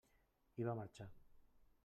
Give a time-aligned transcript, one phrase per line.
[0.63, 1.09] I va marxar.